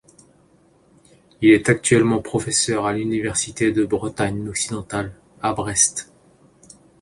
Il 1.43 1.51
est 1.51 1.69
actuellement 1.69 2.23
professeur 2.23 2.87
à 2.87 2.93
l'Université 2.93 3.71
de 3.71 3.85
Bretagne 3.85 4.49
occidentale, 4.49 5.13
à 5.43 5.53
Brest. 5.53 6.11